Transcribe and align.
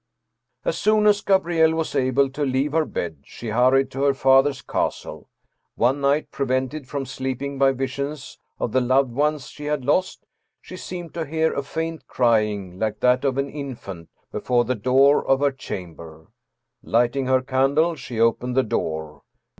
"As 0.65 0.79
soon 0.79 1.05
as 1.05 1.21
Gabrielle 1.21 1.75
was 1.75 1.93
able 1.93 2.31
to 2.31 2.43
leave 2.43 2.71
her 2.71 2.85
bed, 2.85 3.19
she 3.23 3.49
hurried 3.49 3.91
to 3.91 4.01
her 4.01 4.15
father's 4.15 4.63
castle. 4.63 5.29
One 5.75 6.01
night, 6.01 6.31
prevented 6.31 6.87
from 6.87 7.05
sleeping 7.05 7.59
by 7.59 7.73
visions 7.73 8.39
of 8.59 8.71
the 8.71 8.81
loved 8.81 9.11
ones 9.13 9.47
she 9.47 9.65
had 9.65 9.85
lost, 9.85 10.25
she 10.59 10.75
seemed 10.75 11.13
to 11.13 11.25
hear 11.27 11.53
a 11.53 11.61
faint 11.61 12.07
crying, 12.07 12.79
like 12.79 12.99
that 13.01 13.23
of 13.23 13.37
an 13.37 13.51
infant, 13.51 14.09
be 14.33 14.39
fore 14.39 14.65
the 14.65 14.73
door 14.73 15.23
of 15.23 15.39
her 15.41 15.51
chamber. 15.51 16.31
Lighting 16.81 17.27
her 17.27 17.43
candle 17.43 17.93
she 17.93 18.19
opened 18.19 18.57
the 18.57 18.63
door. 18.63 19.21